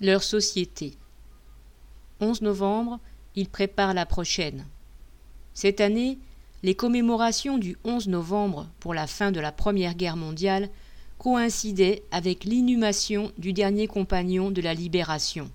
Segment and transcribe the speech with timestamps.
[0.00, 0.94] leur société.
[2.20, 3.00] 11 novembre,
[3.34, 4.66] ils préparent la prochaine.
[5.54, 6.18] Cette année,
[6.62, 10.68] les commémorations du 11 novembre pour la fin de la Première Guerre mondiale
[11.18, 15.50] coïncidaient avec l'inhumation du dernier compagnon de la Libération.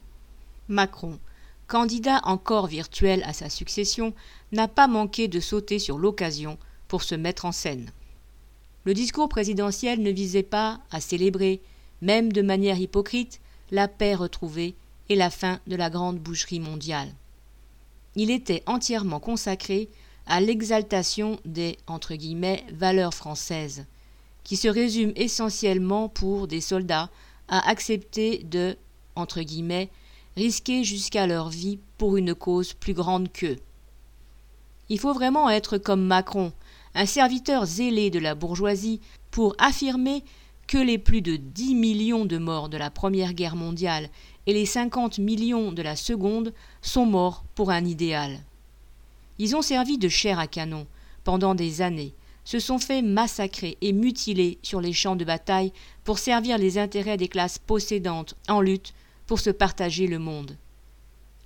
[0.68, 1.20] Macron,
[1.68, 4.14] candidat encore virtuel à sa succession,
[4.52, 6.58] n'a pas manqué de sauter sur l'occasion
[6.88, 7.92] pour se mettre en scène.
[8.86, 11.62] Le discours présidentiel ne visait pas à célébrer,
[12.02, 13.40] même de manière hypocrite,
[13.72, 14.76] la paix retrouvée
[15.10, 17.14] et la fin de la grande boucherie mondiale.
[18.16, 19.90] Il était entièrement consacré
[20.26, 21.78] à l'exaltation des
[22.72, 23.86] valeurs françaises,
[24.44, 27.10] qui se résument essentiellement pour des soldats
[27.48, 28.78] à accepter de
[30.36, 33.58] risquer jusqu'à leur vie pour une cause plus grande qu'eux.
[34.90, 36.52] Il faut vraiment être comme Macron,
[36.96, 40.24] un serviteur zélé de la bourgeoisie, pour affirmer
[40.74, 44.10] que les plus de 10 millions de morts de la Première Guerre mondiale
[44.48, 46.52] et les 50 millions de la Seconde
[46.82, 48.40] sont morts pour un idéal.
[49.38, 50.88] Ils ont servi de chair à canon
[51.24, 55.72] pendant des années, se sont fait massacrer et mutiler sur les champs de bataille
[56.04, 58.96] pour servir les intérêts des classes possédantes en lutte
[59.28, 60.58] pour se partager le monde.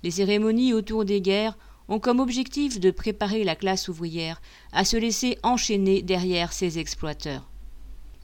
[0.02, 4.40] Les cérémonies autour des guerres ont comme objectif de préparer la classe ouvrière
[4.72, 7.47] à se laisser enchaîner derrière ses exploiteurs.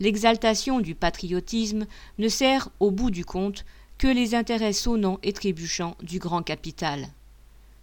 [0.01, 1.87] L'exaltation du patriotisme
[2.19, 3.65] ne sert, au bout du compte,
[3.99, 7.09] que les intérêts sonnants et trébuchants du grand capital.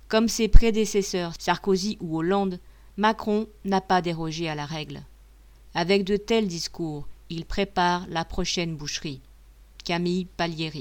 [0.08, 2.60] Comme ses prédécesseurs Sarkozy ou Hollande,
[2.98, 5.02] Macron n'a pas dérogé à la règle.
[5.74, 9.22] Avec de tels discours, il prépare la prochaine boucherie.
[9.86, 10.80] Camille Palieri